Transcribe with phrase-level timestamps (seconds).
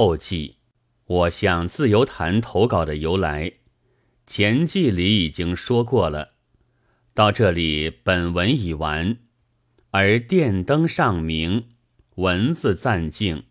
[0.00, 0.58] 后记，
[1.06, 3.54] 我向自由坛投稿的由来，
[4.28, 6.34] 前记里已经说过了。
[7.14, 9.18] 到这里，本文已完，
[9.90, 11.70] 而电灯上明，
[12.14, 13.46] 文字暂静，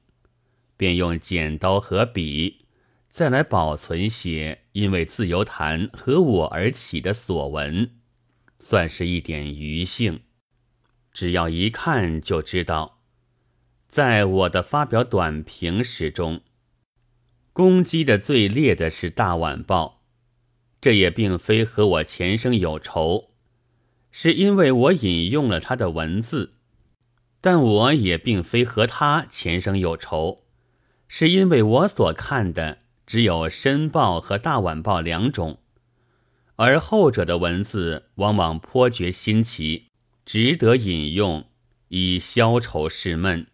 [0.77, 2.65] 便用剪刀和笔，
[3.09, 7.91] 再来保存些因为自由坛和我而起的所闻，
[8.61, 10.21] 算是一点余兴。
[11.11, 12.96] 只要一看就知道。
[13.87, 16.41] 在我的发表短评时中，
[17.53, 20.01] 攻击的最烈的是《大晚报》，
[20.79, 23.31] 这也并非和我前生有仇，
[24.11, 26.51] 是因为我引用了他的文字；
[27.41, 30.43] 但我也并非和他前生有仇，
[31.07, 35.59] 是因为我所看的只有《申报》和《大晚报》两种，
[36.57, 39.87] 而后者的文字往往颇觉新奇，
[40.25, 41.45] 值得引用，
[41.87, 43.47] 以消愁释闷。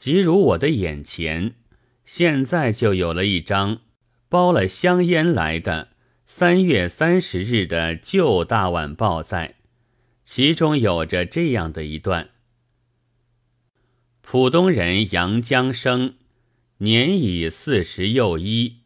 [0.00, 1.56] 即如我的眼前，
[2.06, 3.82] 现在就有了一张
[4.30, 5.88] 包了香烟来的
[6.24, 9.56] 三月三十日的旧大晚报在，
[10.24, 12.30] 其中有着这样的一段：
[14.22, 16.14] 浦东人杨江生，
[16.78, 18.78] 年已四十又一，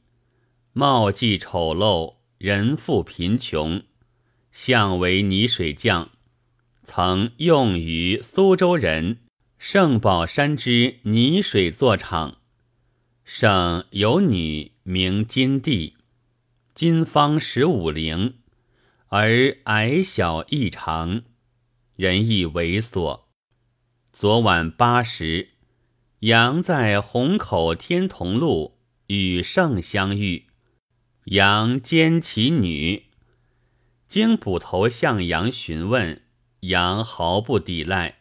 [0.72, 3.84] 貌既丑陋，人富贫穷，
[4.50, 6.10] 相为泥水匠，
[6.82, 9.18] 曾用于苏州人。
[9.66, 12.36] 圣宝山之泥水作场，
[13.24, 15.96] 圣有女名金帝，
[16.74, 18.34] 金方十五龄，
[19.08, 21.22] 而矮小异常，
[21.96, 23.22] 人亦猥琐。
[24.12, 25.52] 昨晚八时，
[26.18, 30.44] 杨在虹口天同路与圣相遇，
[31.24, 33.04] 杨兼其女，
[34.06, 36.20] 经捕头向杨询问，
[36.60, 38.18] 杨毫不抵赖。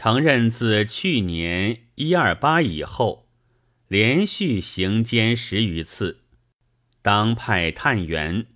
[0.00, 3.26] 承认自去年一二八以后，
[3.88, 6.20] 连续行奸十余次，
[7.02, 8.46] 当派探员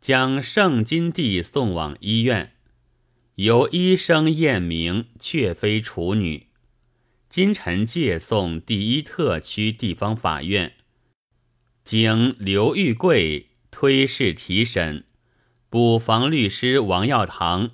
[0.00, 2.54] 将圣金帝送往医院，
[3.34, 6.46] 由医生验明确非处女。
[7.28, 10.76] 今晨借送第一特区地方法院，
[11.84, 15.04] 经刘玉贵推事提审，
[15.68, 17.72] 补防律师王耀堂。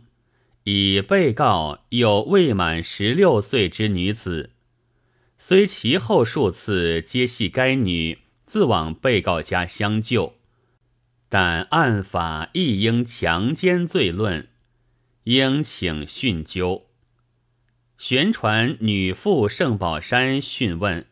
[0.65, 4.51] 以被告有未满十六岁之女子，
[5.37, 10.35] 虽其后数次皆系该女自往被告家相救，
[11.29, 14.49] 但案法亦应强奸罪论，
[15.25, 16.87] 应请讯究。
[17.99, 21.07] 旋传女父盛宝山讯问，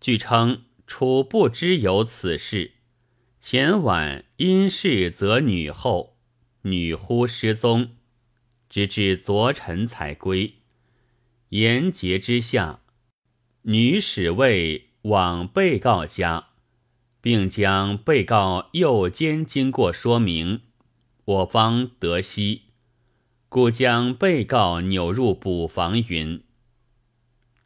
[0.00, 2.72] 据称楚不知有此事，
[3.40, 6.16] 前晚因事则女后，
[6.62, 7.96] 女忽失踪。
[8.70, 10.54] 直至昨晨才归，
[11.48, 12.82] 言结之下，
[13.62, 16.50] 女使卫往被告家，
[17.20, 20.60] 并将被告诱奸经过说明，
[21.24, 22.62] 我方得悉，
[23.48, 26.40] 故将被告扭入补房云。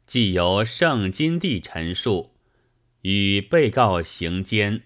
[0.07, 2.31] 既由圣金帝陈述，
[3.03, 4.85] 与被告行奸，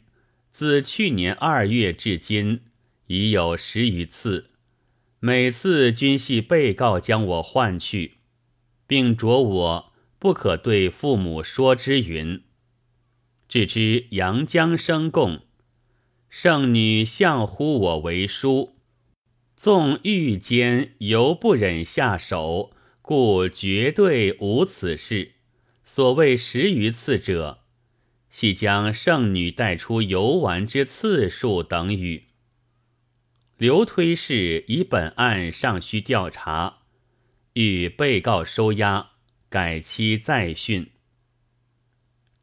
[0.51, 2.63] 自去年二月至今
[3.07, 4.51] 已有十余次。
[5.21, 8.19] 每次均系被告将我唤去，
[8.87, 12.45] 并着我不可对父母说之云。
[13.49, 15.41] 至知阳江生供，
[16.29, 18.77] 圣女相呼我为叔，
[19.57, 22.71] 纵欲奸犹不忍下手，
[23.03, 25.33] 故绝对无此事。
[25.83, 27.63] 所谓十余次者，
[28.31, 32.28] 系将圣女带出游玩之次数等语。
[33.59, 36.83] 刘推事以本案尚需调查，
[37.55, 39.09] 欲被告收押，
[39.49, 40.93] 改期再讯。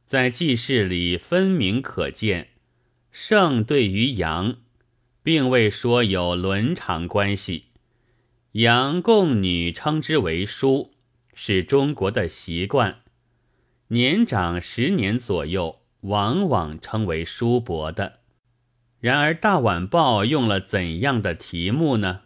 [0.06, 2.50] 在记事里分明可见，
[3.12, 4.58] 圣对于杨，
[5.24, 7.68] 并未说有伦常关系。
[8.52, 10.96] 杨供女称之为叔，
[11.34, 13.04] 是中国的习惯。
[13.88, 18.20] 年长十年左右，往往称为叔伯的。
[19.06, 22.22] 然而，《大晚报》用了怎样的题目呢？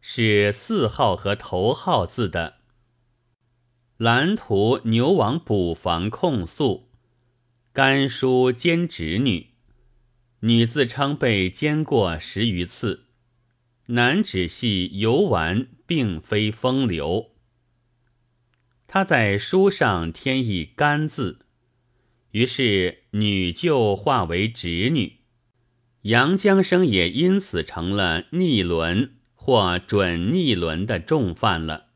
[0.00, 2.54] 是四号和头号字的。
[3.98, 6.88] 蓝图牛王补房控诉，
[7.70, 9.48] 甘叔奸侄女，
[10.40, 13.08] 女自称被奸过十余次，
[13.88, 17.32] 男只系游玩，并非风流。
[18.86, 21.40] 他在书上添一“甘”字，
[22.30, 25.15] 于是女就化为侄女。
[26.06, 31.86] 杨江生也因此成了逆伦或准逆伦的重犯了。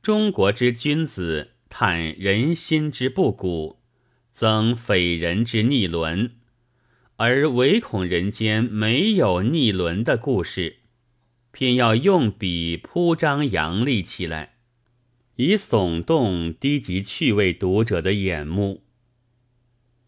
[0.00, 3.80] 中国之君子，叹人心之不古，
[4.32, 6.30] 增匪人之逆伦，
[7.16, 10.78] 而唯恐人间没有逆伦的故事，
[11.52, 14.54] 偏要用笔铺张扬丽起来，
[15.36, 18.84] 以耸动低级趣味读者的眼目。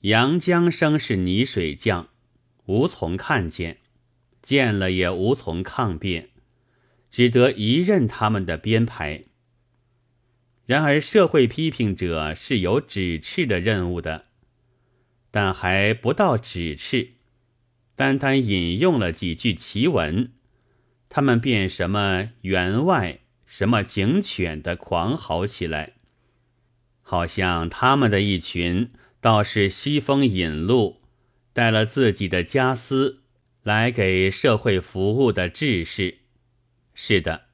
[0.01, 2.09] 杨江生是泥水匠，
[2.67, 3.79] 无从看见，
[4.43, 6.29] 见了也无从抗辩，
[7.11, 9.25] 只得一任他们的编排。
[10.67, 14.27] 然而社会批评者是有指斥的任务的，
[15.31, 17.13] 但还不到指斥，
[17.95, 20.33] 单单引用了几句奇文，
[21.09, 25.95] 他们便什么员外、什么警犬的狂嚎起来，
[27.01, 28.91] 好像他们的一群。
[29.19, 31.01] 倒是西风引路，
[31.57, 33.23] 带了自己的家私
[33.63, 36.19] 来给社会服务的志士。
[36.93, 37.47] 是的，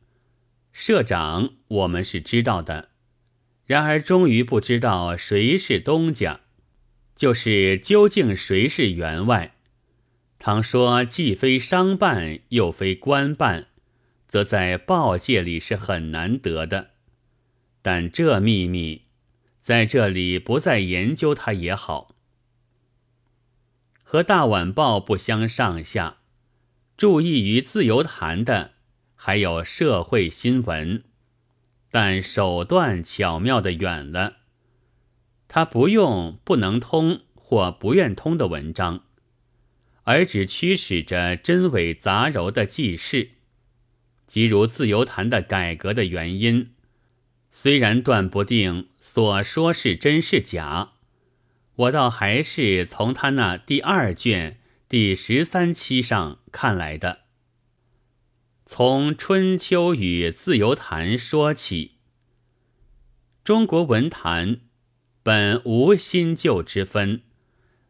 [0.72, 2.88] 社长我们是知道的，
[3.64, 6.40] 然而终于不知道谁是东家，
[7.14, 9.54] 就是究竟谁是员外。
[10.40, 13.68] 倘说既非商办又非官办，
[14.26, 16.90] 则在报界里是很难得的。
[17.80, 19.02] 但这秘密。
[19.60, 22.16] 在这里不再研究它也好。
[24.12, 26.18] 和《大晚报》不相上下，
[26.98, 28.72] 注意于自由谈的
[29.14, 31.02] 还有社会新闻，
[31.90, 34.34] 但手段巧妙的远了。
[35.48, 39.04] 他不用不能通或不愿通的文章，
[40.02, 43.30] 而只驱使着真伪杂糅的记事，
[44.26, 46.74] 即如自由谈的改革的原因。
[47.50, 50.92] 虽然断不定所说是真是假，
[51.82, 57.22] 我倒还是从他那第二卷第十三期上看来的。
[58.66, 61.92] 从《春秋与自由谈》说起，
[63.42, 64.60] 中国文坛
[65.22, 67.22] 本无新旧之分，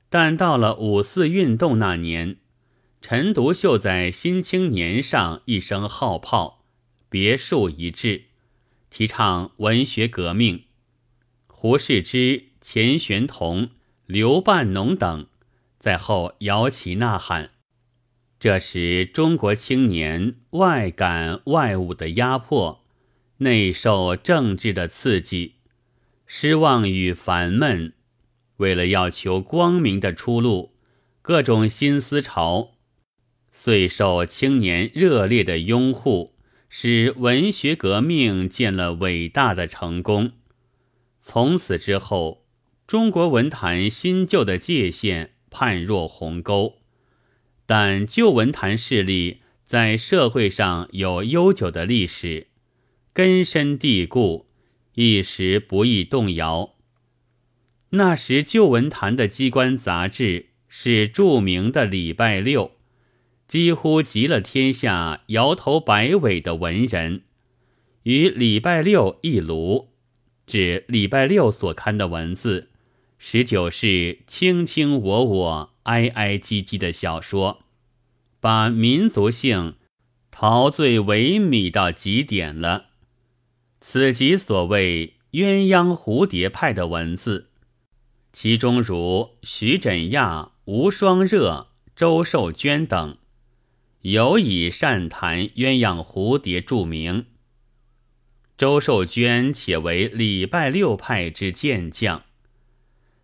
[0.08, 2.36] 但到了五四运动那年，
[3.00, 6.64] 陈独秀在《新青年》上一声号炮，
[7.10, 8.26] 别树一帜。
[8.88, 10.64] 提倡文学革命，
[11.46, 13.70] 胡适之、钱玄同、
[14.12, 15.26] 刘半农等
[15.78, 17.48] 在后摇旗呐喊。
[18.38, 22.84] 这时，中国青年外感外物的压迫，
[23.38, 25.54] 内受政治的刺激，
[26.26, 27.94] 失望与烦闷，
[28.58, 30.74] 为了要求光明的出路，
[31.22, 32.72] 各种新思潮，
[33.50, 36.34] 遂受青年热烈的拥护。
[36.68, 40.32] 使文学革命见了伟大的成功。
[41.22, 42.41] 从此之后，
[42.92, 46.74] 中国文坛新旧的界限判若鸿沟。
[47.64, 52.48] 但旧文坛势力在社会上有悠久的历史，
[53.14, 54.44] 根深蒂固，
[54.96, 56.74] 一时不易动摇。
[57.92, 62.66] 那时旧文坛的机关杂志是著名的《礼拜六》。
[63.48, 67.22] 几乎集了天下摇头摆尾的文人，
[68.02, 69.88] 与礼拜六一炉，
[70.46, 72.68] 指礼拜六所刊的文字，
[73.24, 77.60] 十九是卿卿我我、哀哀唧唧的小说，
[78.40, 79.76] 把民族性
[80.32, 82.86] 陶醉萎靡到极点了。
[83.80, 87.50] 此即所谓鸳鸯蝴蝶派的文字，
[88.32, 93.16] 其中如徐枕亚、吴双热、周寿娟等。
[94.00, 97.26] 尤以善谈鸳鸯蝴蝶著名。
[98.58, 102.24] 周寿娟且为礼拜六派之健将。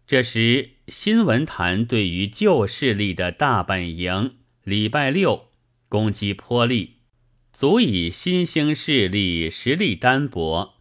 [0.09, 5.49] 这时新闻坛对于旧势力的大本营礼拜六
[5.87, 6.95] 攻击颇厉，
[7.53, 10.77] 足以新兴势力实力单薄，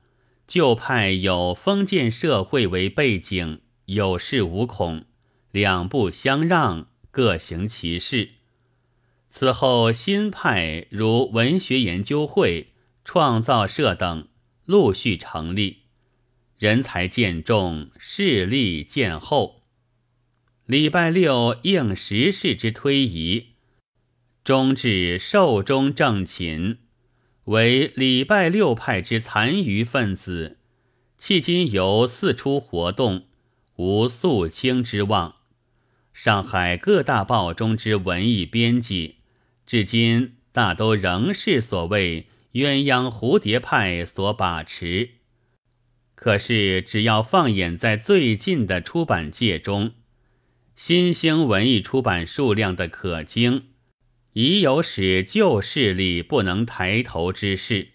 [0.48, 5.04] 旧派有封建社会为背景，有恃无恐，
[5.52, 8.30] 两不相让，各行其事。
[9.30, 12.68] 此后，新派如文学研究会、
[13.04, 14.30] 创造社等
[14.64, 15.80] 陆续成立，
[16.58, 19.64] 人才渐重，势力渐厚。
[20.66, 23.54] 礼拜六应时势之推移，
[24.44, 26.78] 终至寿终正寝，
[27.46, 30.58] 为礼拜六派之残余分子，
[31.20, 33.28] 迄今犹四处活动，
[33.76, 35.36] 无肃清之望。
[36.12, 39.18] 上海各大报中之文艺编辑。
[39.68, 45.17] 至今大都仍是所谓鸳鸯蝴蝶派所把持。
[46.20, 49.92] 可是，只要放眼在最近的出版界中，
[50.76, 53.68] 新兴文艺出版数量的可惊，
[54.34, 57.90] 已有使旧势力不能抬头之势。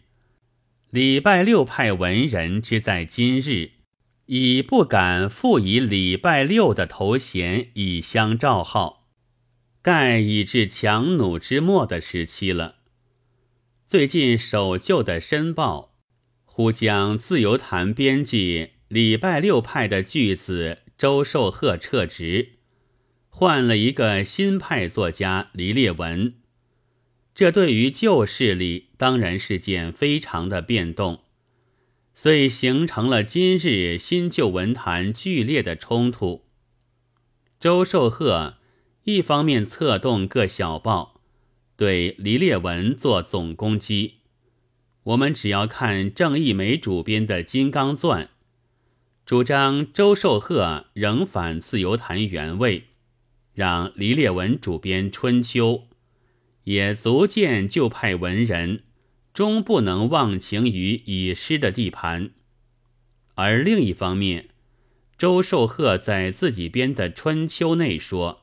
[0.91, 3.73] 礼拜六派文人之在今日，
[4.26, 9.09] 已不敢复以礼拜六的头衔以相照号，
[9.83, 12.76] 盖已至强弩之末的时期了。
[13.88, 15.91] 最近守旧的《申报》，
[16.54, 22.59] 忽将自由坛编辑礼拜六派的句子周寿鹤撤职，
[23.30, 26.35] 换了一个新派作家黎烈文。
[27.35, 31.21] 这对于旧势力当然是件非常的变动。
[32.12, 36.44] 所以形成了今日新旧文坛剧烈的冲突。
[37.59, 38.56] 周寿鹤
[39.04, 41.23] 一方面策动各小报
[41.76, 44.16] 对黎烈文做总攻击，
[45.04, 48.25] 我们只要看郑义梅主编的《金刚钻》，
[49.26, 52.85] 主张周寿鹤仍反自由坛原位，
[53.52, 55.73] 让黎烈文主编《春秋》，
[56.64, 58.82] 也足见旧派文人。
[59.35, 62.32] 终不能忘情于已失的地盘，
[63.35, 64.50] 而另一方面，
[65.16, 68.42] 周寿鹤在自己编的《春秋》内说，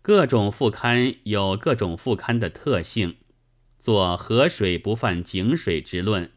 [0.00, 3.16] 各种副刊有各种副刊的特性，
[3.82, 6.30] 做河水不犯井水之论，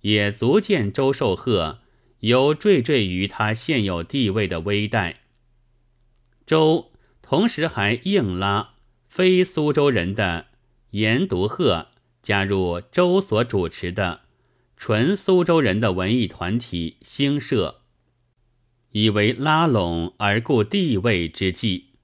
[0.00, 1.80] 也足见周寿鹤
[2.20, 5.20] 有惴惴于他现有地位的微待。
[6.46, 8.76] 周同时还硬拉
[9.06, 10.46] 非苏州人的
[10.92, 11.88] 严独鹤。
[12.22, 14.20] 加入周所主持的
[14.76, 17.80] 纯苏州人的文艺团体兴社，
[18.92, 21.94] 以为拉拢而固地位之计，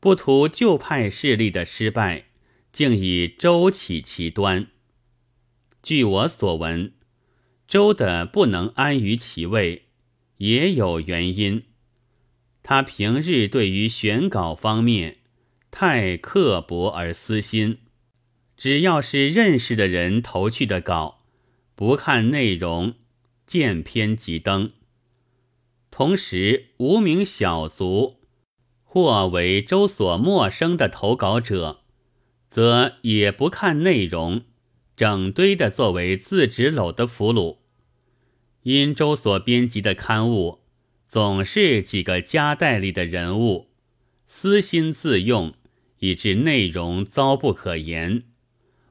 [0.00, 2.28] 不图旧派势力的失败，
[2.76, 4.66] 竟以周起其端。
[5.82, 6.92] 据我所闻，
[7.66, 9.84] 周的不能安于其位，
[10.36, 11.62] 也有原因。
[12.62, 15.20] 他平日对于选稿方面
[15.70, 17.78] 太刻薄而私心。
[18.58, 21.22] 只要是认识的人投去的稿，
[21.74, 22.92] 不看内容，
[23.46, 24.72] 见篇即登。
[25.90, 28.18] 同时，无名小卒
[28.84, 31.80] 或为周所陌生的投稿者，
[32.56, 34.40] 则也不看内容，
[34.96, 37.58] 整堆的作为自纸篓的俘虏。
[38.62, 40.60] 因周所编辑的刊物
[41.06, 43.68] 总是几个家代里的人物，
[44.26, 45.52] 私心自用，
[45.98, 48.22] 以致内容糟不可言。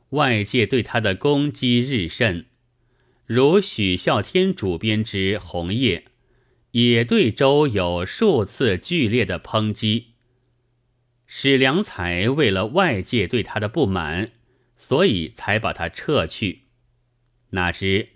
[0.09, 2.45] 外界对他的攻击日甚，
[3.25, 5.97] 如许孝天主编之《红叶》，
[6.73, 10.09] 也对周有数次剧烈的抨击。
[11.27, 14.31] 史良才为了外界对他的不满，
[14.75, 16.63] 所以才把他撤去。
[17.51, 18.09] 哪知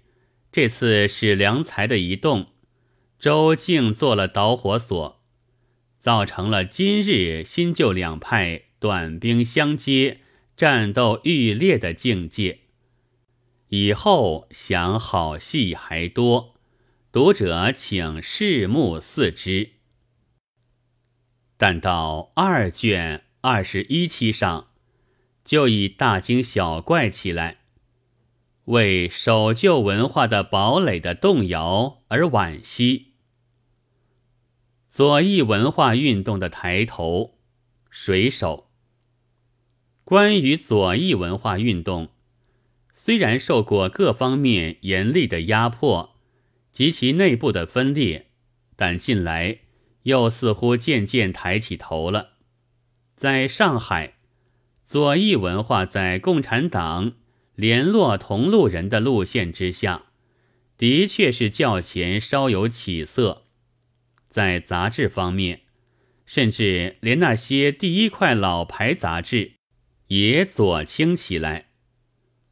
[0.51, 2.47] 这次史良才的一动，
[3.19, 5.21] 周竟做了导火索，
[5.99, 10.21] 造成了今日新旧两派短兵相接。
[10.59, 12.59] 战斗愈烈的境界，
[13.69, 16.55] 以后想好戏还多，
[17.13, 19.69] 读者请拭目四之。
[21.61, 24.67] 但到二卷二十一期上，
[25.43, 27.57] 就已大惊小怪起来，
[28.63, 33.07] 为守旧文化的堡垒的动摇而惋惜。
[34.89, 37.37] 左翼文化运动的抬头，
[37.89, 38.69] 水手。
[40.05, 42.07] 关于左翼文化运动，
[42.93, 46.15] 虽然受过各方面严厉的压迫
[46.71, 48.27] 及其内部的分裂，
[48.77, 49.59] 但近来
[50.03, 52.37] 又似乎渐渐抬起头了。
[53.15, 54.15] 在上海，
[54.85, 57.13] 左翼文化在共产党
[57.55, 60.05] 联络同路人的路线之下，
[60.77, 63.43] 的确是较前稍有起色。
[64.29, 65.61] 在杂志方面，
[66.25, 69.53] 甚至连那些第一块老牌杂志。
[70.09, 71.67] 也左倾起来。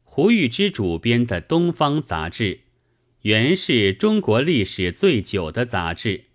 [0.04, 2.60] 胡玉芝主编的《东方》杂志，
[3.22, 6.26] 原是中国历史最久的杂志，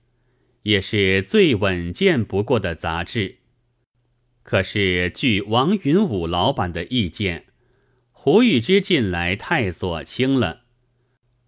[0.63, 3.37] 也是最稳健不过的杂志。
[4.43, 7.45] 可是，据王云武老板的意见，
[8.11, 10.63] 胡玉芝近来太左倾了，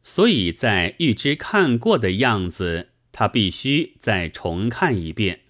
[0.03, 5.41] 所以在玉芝看过的样子，他必须再重看一遍。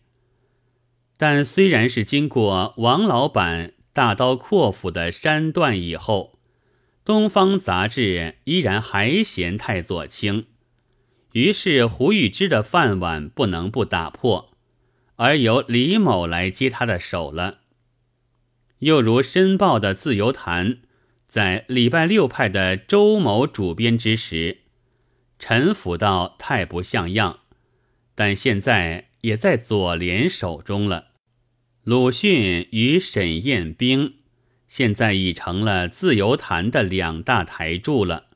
[1.18, 3.74] 但虽然是经过王老板。
[3.96, 6.38] 大刀阔斧的删断以后，
[7.06, 10.48] 《东方》杂志依然还嫌太左倾，
[11.36, 14.54] 于是胡玉芝的饭碗不能不打破，
[15.18, 17.60] 而由李某来接他的手了。
[18.80, 20.78] 又如《申报》的自由谈，
[21.28, 24.60] 在礼拜六派的周某主编之时，
[25.38, 27.40] 陈腐到太不像样，
[28.16, 31.10] 但现在也在左联手中了。
[31.84, 34.20] 鲁迅与沈雁冰，
[34.70, 38.28] 现在已成了自由坛的两大台柱了。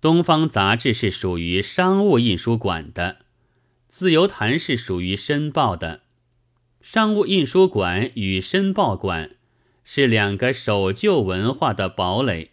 [0.00, 3.24] 东方杂志是属于商务印书馆的，
[3.88, 6.02] 自由谈是属于申报的。
[6.80, 9.36] 商务印书馆与申报馆
[9.82, 12.50] 是两个守旧文化的堡垒，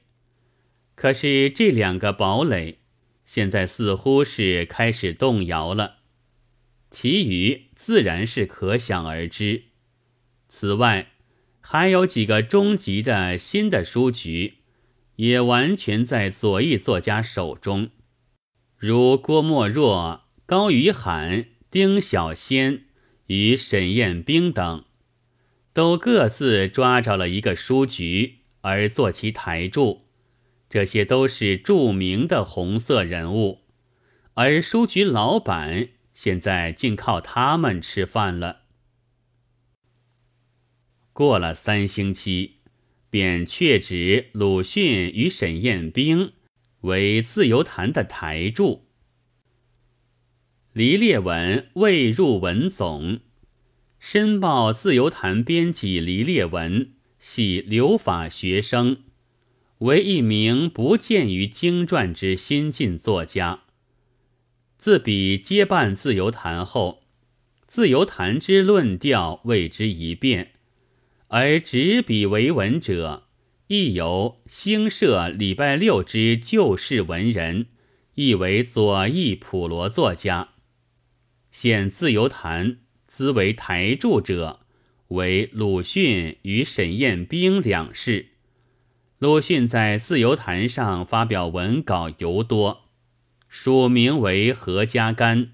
[0.96, 2.80] 可是这两个堡垒
[3.26, 5.98] 现在似乎是开始动摇了。
[6.90, 9.64] 其余自然是可想而知。
[10.48, 11.12] 此外，
[11.60, 14.60] 还有几个中级的新的书局，
[15.24, 17.92] 也完全在左翼作家手中，
[18.77, 22.86] 如郭沫若、高于罕、丁小仙。
[23.27, 24.84] 与沈彦冰等，
[25.72, 30.01] 都各自抓着了一个书局而做其台柱，
[30.70, 33.62] 这些都是著名的红色人物，
[34.34, 38.63] 而书局老板现在竟靠他们吃饭了。
[41.13, 42.58] 过了三星期，
[43.13, 46.34] 便确指鲁迅与沈彦冰
[46.82, 48.88] 为自由坛的台柱。
[50.72, 53.20] 黎烈文未入文总，
[54.00, 59.03] 申报自由坛编辑黎烈文系留法学生，
[59.77, 63.65] 为一名不见于经传之新晋作家。
[64.75, 67.03] 自彼接办自由坛后，
[67.67, 70.53] 自由坛之论调为之一变，
[71.36, 73.24] 而执笔为文者，
[73.66, 77.70] 亦由兴社礼拜六之旧世文人，
[78.13, 80.50] 亦为左翼普罗作家。
[81.50, 84.60] 现自由坛兹为台柱者，
[85.08, 88.28] 为鲁迅与沈彦冰两世。
[89.18, 92.92] 鲁迅在自由坛上发表文稿尤多，
[93.50, 95.54] 署名为何家干。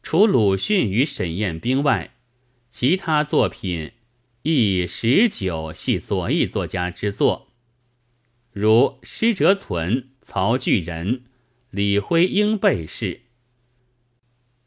[0.00, 2.14] 除鲁迅与沈彦冰外，
[2.70, 3.90] 其他作品
[4.44, 7.52] 亦十九系左翼作家之作，
[8.50, 11.22] 如施哲存、曹巨人、
[11.70, 13.20] 李辉英辈是。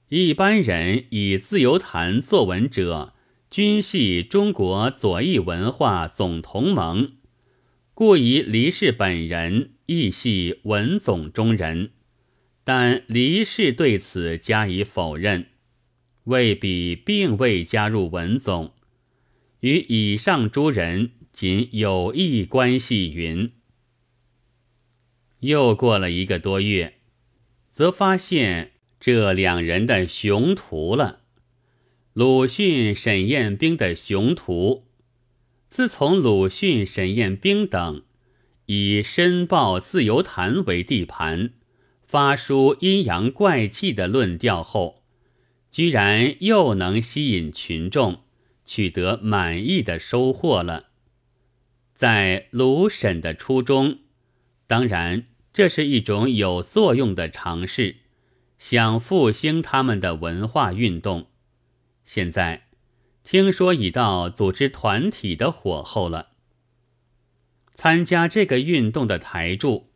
[0.08, 3.16] 一般人以自由谈作文者，
[3.50, 7.18] 均系中国左翼文化总同盟，
[7.94, 11.92] 故以黎氏本人亦系文总中人。
[12.64, 15.48] 但黎氏对此加以否认，
[16.24, 18.74] 未必并未加入文总，
[19.66, 23.16] 与以上诸人仅有益关系。
[23.16, 23.52] 云。
[25.40, 27.00] 又过了一个多月，
[27.72, 28.74] 则发现。
[28.98, 31.20] 这两人的雄图了，
[32.14, 34.88] 鲁迅、沈彦兵的雄图。
[35.70, 38.02] 自从鲁迅、沈彦兵等
[38.66, 41.54] 以《申报》《自由谈》为地盘，
[42.08, 45.04] 发出阴阳怪气的论调后，
[45.70, 48.24] 居然又能吸引群众，
[48.66, 50.88] 取得满意的收获了。
[51.94, 54.00] 在鲁沈的初衷，
[54.68, 57.98] 当然这是一种有作用的尝试。
[58.58, 61.28] 想复兴他们的文化运动，
[62.06, 62.68] 现在
[63.24, 66.30] 听说已到组织团体的火候了。
[67.76, 69.92] 参加这个运动的台柱，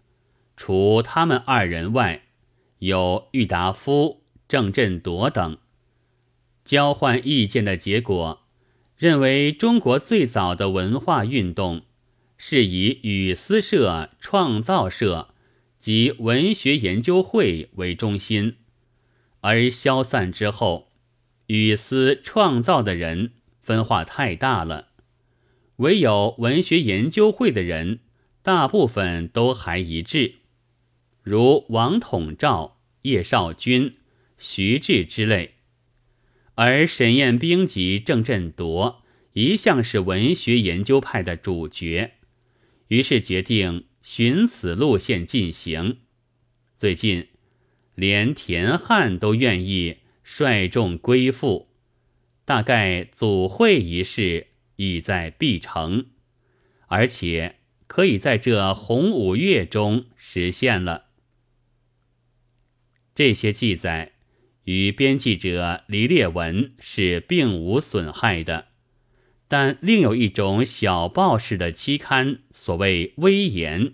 [0.58, 2.24] 除他们二人外，
[2.80, 5.58] 有郁达夫、郑振铎等。
[6.66, 8.44] 交换意见的结果，
[9.00, 11.82] 认为中国最早的文化运动
[12.38, 15.34] 是以语丝社、创造社。
[15.80, 18.58] 及文学研究会为中心，
[19.40, 20.92] 而消散之后，
[21.48, 23.32] 语思创造的人
[23.62, 24.90] 分化太大了，
[25.78, 28.00] 唯有文学研究会的人
[28.42, 30.40] 大部分都还一致，
[31.24, 33.94] 如王统照、叶绍钧、
[34.38, 35.59] 徐志之类，
[36.60, 42.16] 而沈彦冰及郑振铎一向是文学研究派的主角，
[42.90, 43.86] 于是决定。
[44.02, 46.00] 循此路线进行，
[46.80, 47.28] 最近
[47.94, 51.70] 连田汉都愿意率众归附，
[52.44, 56.08] 大概组会一事已在必成，
[56.88, 61.10] 而且可以在这红五月中实现了。
[63.14, 64.14] 这些记载
[64.66, 68.68] 与编辑者黎烈文是并无损害的，
[69.48, 73.94] 但另有一种小报式的期刊，所谓微言。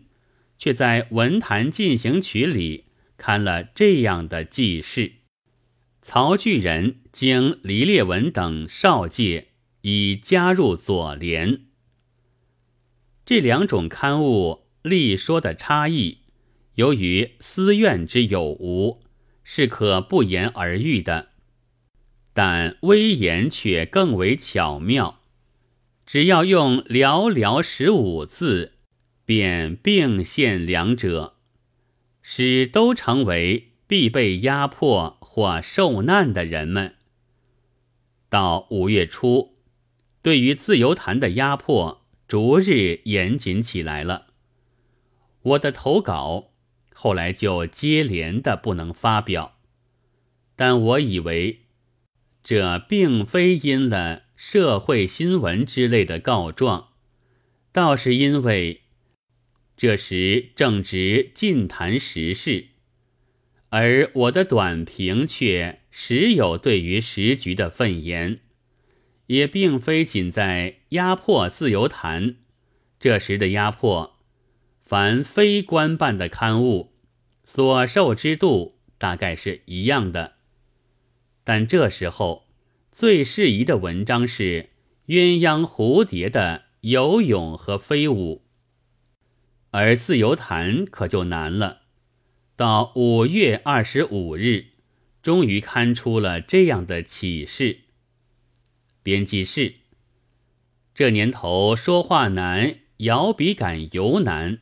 [0.57, 2.85] 却在《文坛进行曲》里
[3.17, 5.15] 刊了这样的记事：
[6.01, 9.49] 曹巨人经黎烈文等少介，
[9.81, 11.65] 已加入左联。
[13.25, 16.19] 这两种刊物立说的差异，
[16.75, 19.01] 由于私怨之有无，
[19.45, 21.27] 是可不言而喻的；
[22.33, 25.21] 但微言却更为巧妙，
[26.05, 28.73] 只要用寥寥十五字。
[29.27, 31.33] 便并现两者，
[32.21, 36.93] 使都成为必被压迫或受难的人们。
[38.29, 39.57] 到五月初，
[40.21, 44.27] 对于自由谈的压迫逐日严谨起来了。
[45.41, 46.51] 我的投稿
[46.97, 49.59] 后来就接连的不能发表，
[50.55, 51.59] 但我以为
[52.41, 56.93] 这并非因了社会新闻之类的告状，
[57.71, 58.81] 倒是因为
[59.75, 62.69] 这时正值禁谈时事，
[63.69, 65.81] 而我的短评却。
[65.97, 68.41] 时有对于时局的愤言，
[69.27, 72.35] 也并非仅在压迫自由谈。
[72.99, 74.14] 这时的压迫，
[74.85, 76.93] 凡非官办的刊物
[77.43, 80.35] 所受之度，大概是一样的。
[81.43, 82.47] 但这时候
[82.91, 84.69] 最适宜的文章是
[85.07, 88.45] 鸳鸯蝴蝶的游泳和飞舞，
[89.71, 91.81] 而自由谈可就难了。
[92.55, 94.75] 到五月二十五日。
[95.25, 97.79] 终于刊出了这样的启示。
[99.01, 99.77] 编辑室，
[100.93, 104.59] 这年头说话难，摇笔杆尤难。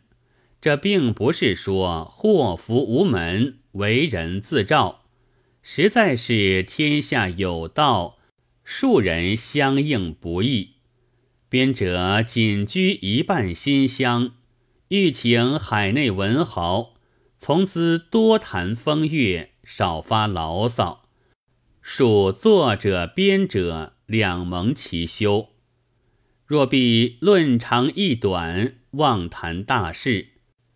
[0.64, 5.02] 这并不是说祸福无门，为人自照，
[5.62, 8.18] 实在是天下有道，
[8.64, 10.76] 庶人相应不易。
[11.50, 14.36] 编者仅居一半新乡，
[14.88, 16.94] 欲请海内文豪，
[17.38, 19.50] 从兹多谈风月。
[19.66, 21.10] 少发牢骚，
[21.82, 25.50] 属作者编者两蒙其修。
[26.46, 30.33] 若必论长义短，妄谈大事，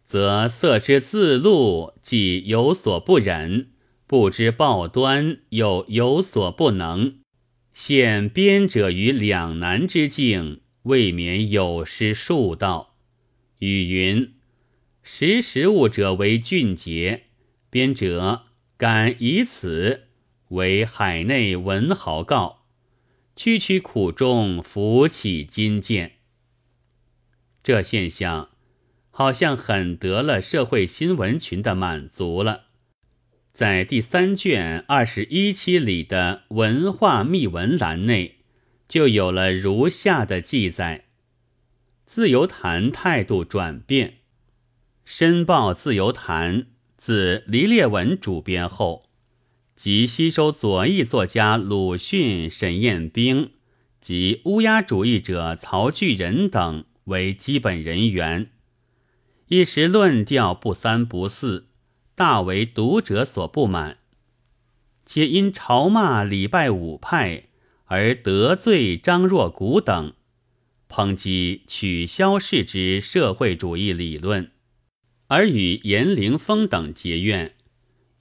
[0.08, 3.74] 则色之自录既有所不忍，
[4.08, 7.20] 不知报端又有所不能，
[7.74, 12.96] 陷编者于两难之境，未免有失数道。
[13.60, 14.34] 语云：
[15.04, 17.26] 识时务者为俊杰，
[17.70, 18.46] 编者。
[18.80, 20.04] 敢以此
[20.50, 22.68] 为海内文豪告，
[23.36, 26.18] 区区苦衷浮起金剑。
[27.64, 28.52] 这现象
[29.18, 32.66] 好像很得了社会新闻群的满足了。
[33.52, 38.36] 在第三卷二十一期里的文化秘闻栏内，
[38.88, 41.06] 就有了如下的记载：
[42.06, 44.18] 自由谈态度转变，
[45.04, 46.68] 申报自由谈。
[46.96, 49.10] 自黎烈文主编后，
[49.76, 53.54] 即吸收左翼作家鲁迅、沈雁冰
[54.00, 58.52] 及乌鸦主义者曹巨人等为基本人员，
[59.50, 61.68] 一时论调不三不四，
[62.16, 64.00] 大为读者所不满，
[65.06, 67.44] 且因嘲骂礼拜五派
[67.86, 70.14] 而得罪张若谷等，
[70.90, 74.52] 抨击取消世之社会主义理论。
[75.28, 77.56] 而与严凌风等结怨，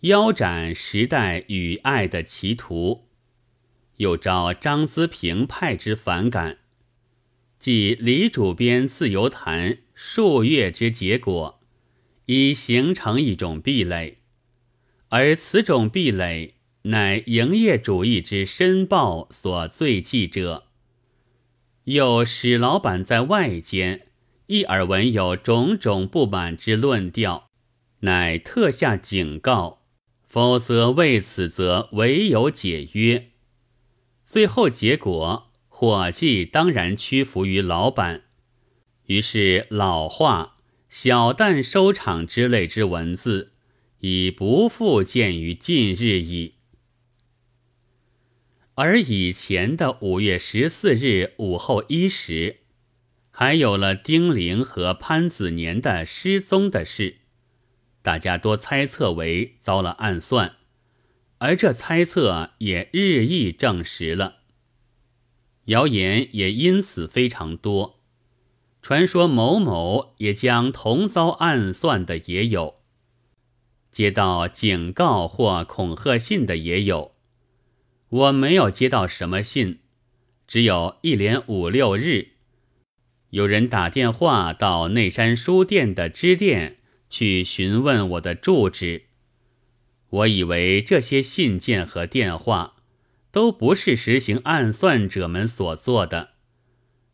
[0.03, 3.09] 腰斩时代与爱的歧途，
[3.97, 6.59] 又招张资平派之反感，
[7.59, 11.59] 即李主编自由谈数月之结果，
[12.27, 14.19] 已形成一种壁垒，
[15.09, 20.65] 而此种壁垒乃营业主义之申报所罪忌者，
[21.85, 24.09] 又使老板在外间。
[24.49, 27.49] 一耳闻有种种不满之论调，
[28.03, 29.83] 乃特下警告，
[30.29, 33.31] 否则为此则唯有解约。
[34.27, 38.26] 最后结果，伙计当然屈服于老板。
[39.07, 43.53] 于是老话“小旦收场”之类之文字，
[44.01, 46.55] 已不复见于近日矣。
[48.75, 52.61] 而以前的五月十四日午后一时。
[53.39, 57.19] 还有了丁玲和潘子年的失踪的事，
[58.01, 60.57] 大家多猜测为遭了暗算，
[61.37, 64.37] 而这猜测也日益证实了。
[65.67, 67.96] 谣言也因此非常多，
[68.87, 72.77] 传说某某也将同遭暗算的也有，
[73.91, 77.11] 接到警告或恐吓信的也有。
[78.09, 79.81] 我没有接到什么信，
[80.47, 82.35] 只有一连五六日。
[83.31, 86.77] 有人打电话到内山书店的支店
[87.11, 89.07] 去询问我的住址，
[90.11, 92.77] 我以为这些信件和电话
[93.33, 96.35] 都不是实行暗算者们所做的，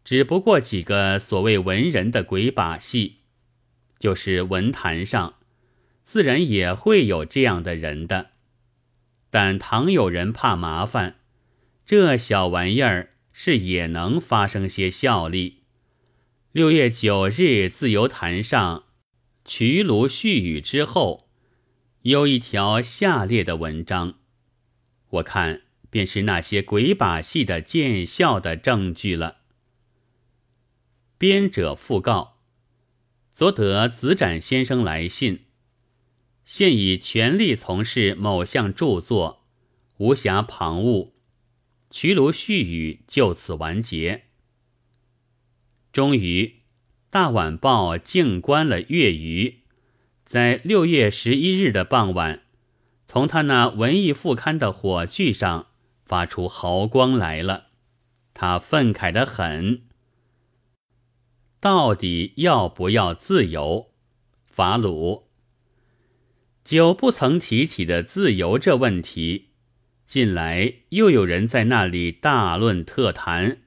[0.05, 3.19] 只不过几个所谓文人的鬼把戏，
[3.99, 5.35] 就是文坛上
[6.05, 8.31] 自然也会有这样的人的，
[9.31, 11.21] 但倘有人怕麻烦，
[11.87, 15.63] 这小玩意儿是也能发生些效力。
[16.51, 18.85] 六月九日，自由坛上，
[19.45, 21.31] 渠庐絮语之后，
[22.03, 24.17] 有一条下列的文章，
[25.11, 29.42] 我看便是那些鬼把戏的见效的证据了。
[31.23, 32.39] 编者复告：
[33.33, 35.45] 昨得子展先生来信，
[36.45, 39.45] 现已全力从事某项著作，
[39.99, 41.13] 无暇旁骛。
[41.93, 44.25] 渠庐絮语就此完结。
[45.93, 46.45] 终于，
[47.09, 49.61] 《大晚报》静观了月余。
[50.25, 52.43] 在六月十一日的傍晚，
[53.07, 55.69] 从他那文艺副刊的火炬上
[56.05, 57.69] 发出豪光来了。
[58.35, 59.83] 他愤慨的很。
[61.63, 63.93] 到底要不要自由？
[64.47, 65.29] 法鲁
[66.65, 69.51] 久不曾提起的自由这问题，
[70.05, 73.59] 近来又有人在那里大论特谈，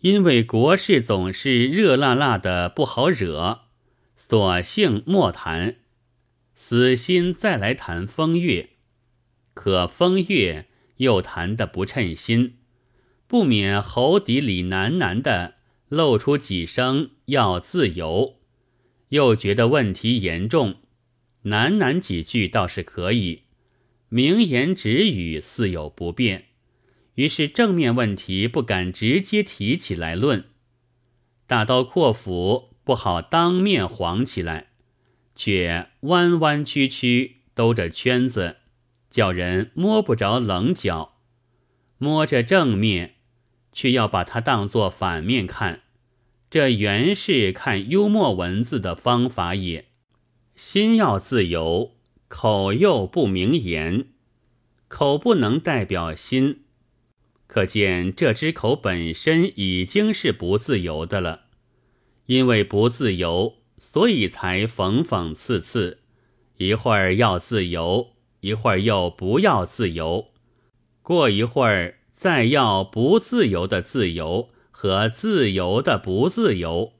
[0.00, 3.60] 因为国事总是热辣辣的不好惹，
[4.16, 5.76] 索性莫谈。
[6.56, 8.70] 死心再来谈风月，
[9.54, 12.56] 可风月又谈得不称心，
[13.28, 15.54] 不免喉底里喃喃的
[15.92, 18.38] 露出几声要自由，
[19.10, 20.76] 又觉得问题严重，
[21.44, 23.42] 喃喃几句倒是可以，
[24.08, 26.46] 明言直语似有不便，
[27.16, 30.46] 于是正面问题不敢直接提起来论，
[31.46, 34.68] 大刀阔斧不好当面晃起来。
[35.34, 38.56] 却弯弯曲曲兜着圈子，
[39.10, 41.16] 叫人摸不着棱角；
[41.98, 43.16] 摸着正面，
[43.72, 45.82] 却要把它当作反面看。
[46.50, 49.86] 这原是看幽默文字的方法也。
[50.54, 51.92] 心要自由，
[52.28, 54.08] 口又不明言，
[54.88, 56.62] 口不能代表心，
[57.46, 61.46] 可见这只口本身已经是不自由的了。
[62.26, 63.56] 因为不自由。
[63.84, 65.98] 所以才讽讽刺刺，
[66.56, 70.28] 一会儿要自由，一会儿又不要自由，
[71.02, 76.92] 过一会儿再要不自由的自由和自由的不自由，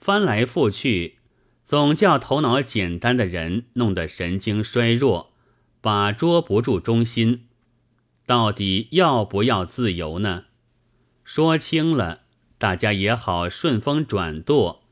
[0.00, 1.18] 翻来覆去，
[1.66, 5.34] 总叫头脑简单的人弄得神经衰弱，
[5.82, 7.48] 把捉不住中心。
[8.24, 10.44] 到底要不要自由呢？
[11.22, 12.22] 说清了，
[12.56, 14.84] 大家也好顺风转舵。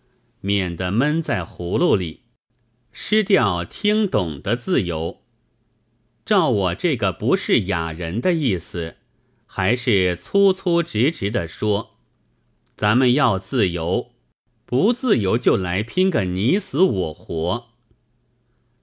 [0.42, 2.24] 免得闷在葫芦里，
[2.92, 5.22] 失掉听懂的自由。
[6.26, 8.96] 照我这个不是雅人的意思，
[9.52, 11.96] 还是粗粗直直的说：
[12.76, 14.12] 咱们要自由，
[14.64, 17.70] 不自由就来拼个你死我活。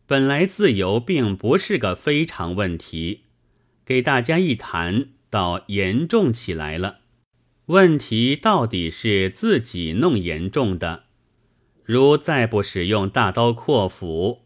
[0.06, 3.22] 本来自由并不是个非常问题，
[3.86, 7.00] 给大家一谈，倒严重起来了。
[7.68, 11.06] 问题到底是自己弄严重的。
[11.86, 14.42] 如再不使用大刀阔斧，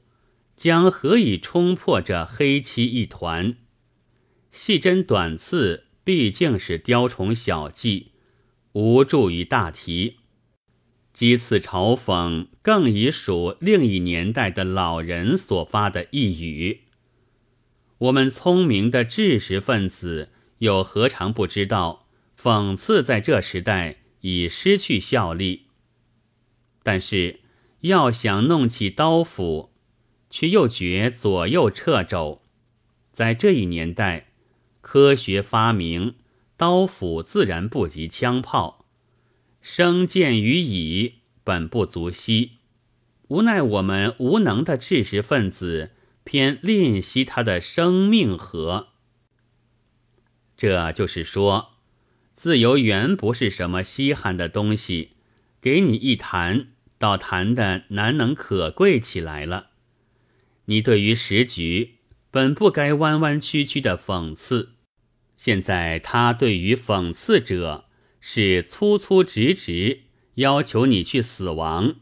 [0.56, 3.58] 将何以冲破这黑漆一团？
[4.52, 8.12] 细针短刺毕竟是雕虫小技，
[8.74, 10.18] 无助于大题。
[11.14, 16.82] 几次嘲讽更已属另一年代的老人所发的一语。
[17.98, 22.08] 我们聪明的知识分子又何尝不知道，
[22.42, 25.68] 讽刺在这时代已失去效力。
[26.82, 27.42] 但是，
[27.82, 29.72] 要想弄起刀斧，
[30.32, 32.42] 却又觉左右掣肘。
[33.14, 34.31] 在这一年代，
[34.94, 36.16] 科学发明，
[36.58, 38.88] 刀斧自然不及枪炮，
[39.62, 42.58] 生见于蚁本不足惜。
[43.30, 45.92] 无奈我们无能的知识分子，
[46.26, 48.90] 偏吝惜他的生命和。
[50.58, 51.76] 这就是说，
[52.36, 55.12] 自由原不是什么稀罕的东西。
[55.62, 59.70] 给你一谈，倒谈的难能可贵起来了。
[60.66, 62.00] 你对于时局
[62.30, 64.74] 本不该弯弯曲曲的讽刺，
[65.44, 67.86] 现在他对于讽刺者
[68.20, 70.02] 是粗粗直直，
[70.36, 71.96] 要求你去死亡。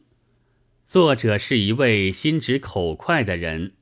[0.85, 3.75] 作者是一位心直口快的人，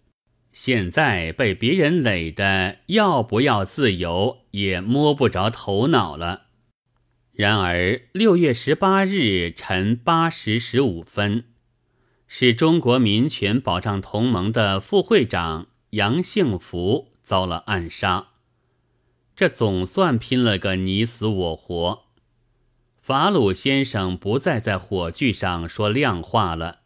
[0.51, 6.49] 现在被别人累得要不要自由也摸不着头脑了。
[7.33, 11.45] 然而，六月十八日晨八时十五分，
[12.27, 18.27] 是中国民权保障同盟的副会长杨幸福遭了暗杀。
[19.37, 22.05] 这总算拼了个你死我活。
[22.99, 26.79] 法鲁先生不再在火炬上说亮话了，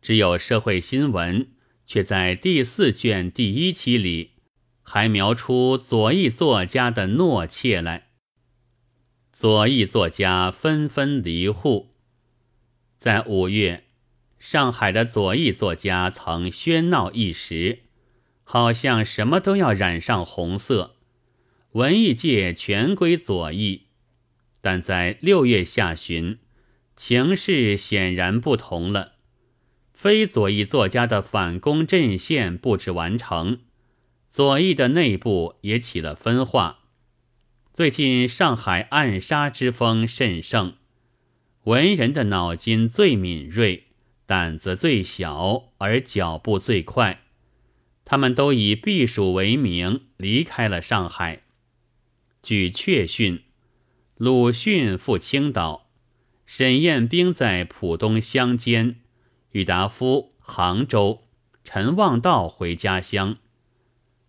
[0.00, 1.48] 只有社会新闻
[1.84, 4.34] 却在第四卷第一期里，
[4.84, 8.10] 还描出左翼作家的懦怯来。
[9.32, 11.96] 左翼作家纷纷离沪。
[12.96, 13.86] 在五月，
[14.38, 17.80] 上海的左翼作家曾喧闹一时，
[18.44, 20.94] 好像什么都要染上红色。
[21.72, 23.86] 文艺界全归左翼，
[24.60, 26.38] 但在六月下旬，
[26.96, 29.12] 情势显然不同了。
[29.94, 33.60] 非左翼作家的反攻阵线布置完成，
[34.30, 36.80] 左翼的内部也起了分化。
[37.72, 40.74] 最近上海暗杀之风甚盛，
[41.64, 43.86] 文人的脑筋最敏锐，
[44.26, 47.22] 胆子最小，而脚步最快。
[48.04, 51.44] 他们都以避暑为名离开了上海。
[52.42, 53.44] 据确讯，
[54.16, 55.90] 鲁迅赴青岛，
[56.44, 59.00] 沈雁冰在浦东乡间，
[59.52, 61.28] 郁达夫杭州，
[61.64, 63.38] 陈望道回家乡，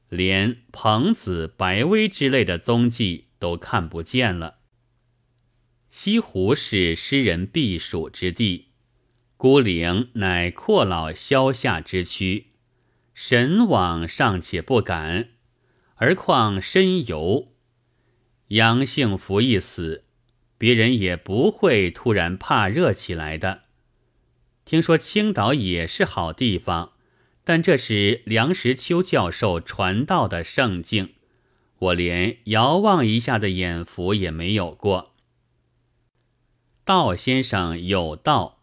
[0.10, 3.28] 连彭子、白薇之类的踪迹。
[3.44, 4.60] 都看不见了。
[5.90, 8.70] 西湖是诗人避暑之地，
[9.36, 12.52] 孤岭乃阔老消夏之区，
[13.14, 15.32] 神往尚且不敢，
[15.96, 17.53] 而况深游？
[18.54, 20.04] 杨幸福一死，
[20.60, 23.62] 别人也不会突然怕热起来的。
[24.64, 26.92] 听说青岛也是好地方，
[27.44, 31.16] 但这是梁实秋教授传道的圣境。
[31.80, 35.16] 我连遥望一下的眼福也没有过。
[36.86, 38.60] 道先生有道，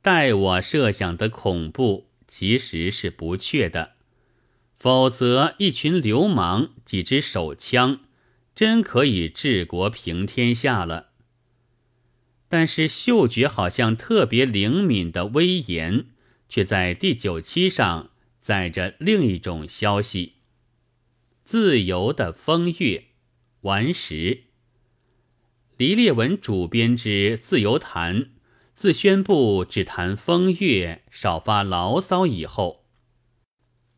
[0.00, 3.92] 待我设想的恐怖其实是不确的，
[4.78, 8.00] 否则一群流氓几支手枪，
[8.56, 11.10] 真可以治国平天下了。
[12.48, 16.06] 但是嗅觉好像特别灵敏的威严，
[16.48, 20.36] 却在第九期上载着另一种消息。
[21.44, 23.08] 自由的风月，
[23.60, 24.44] 顽石。
[25.76, 28.22] 黎烈文主编之《自由谈》，
[28.74, 32.86] 自宣布只谈风月，少发牢骚以后，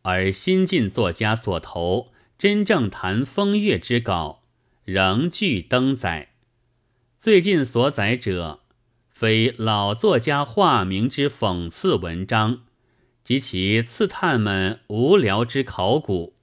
[0.02, 4.47] 而新晋作家所投真正谈风月之稿，
[4.90, 6.30] 仍具登载。
[7.18, 8.60] 最近所载者，
[9.10, 12.62] 非老作家化名之讽刺文章，
[13.22, 16.36] 及其刺探们无聊之考古。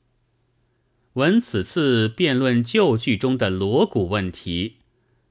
[1.13, 4.75] 闻此次辩论旧剧中的锣鼓问题，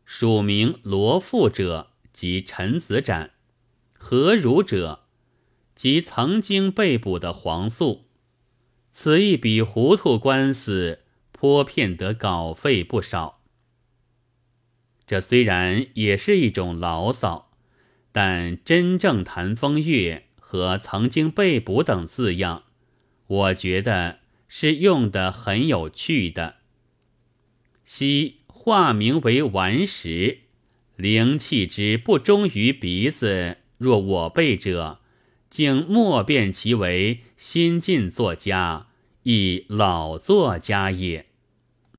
[0.04, 3.30] 署名罗富者即陈子展，
[3.92, 5.04] 何如者
[5.76, 8.06] 即曾经被捕的黄素。
[8.90, 11.03] 此一笔糊涂官司，
[11.44, 13.42] 颇骗得稿费不少。
[15.06, 17.50] 这虽然也是一种牢骚，
[18.12, 22.62] 但真正谈风月和曾经被捕等字样，
[23.26, 24.20] 我觉得。
[24.48, 26.56] 是用的很有趣的。
[27.84, 30.42] 昔化名为顽石，
[30.94, 35.00] 灵气之不忠于鼻子，若我辈者，
[35.50, 38.86] 竟莫辨其为新晋作家，
[39.24, 41.26] 亦老作家也。